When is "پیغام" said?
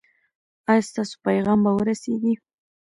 1.27-1.59